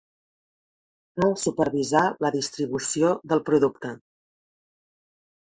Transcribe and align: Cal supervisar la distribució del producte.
Cal 1.19 1.35
supervisar 1.41 2.01
la 2.25 2.31
distribució 2.37 3.13
del 3.35 3.45
producte. 3.51 3.93